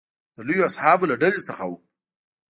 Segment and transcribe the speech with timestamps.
[0.35, 1.71] د لویو اصحابو له ډلې څخه و.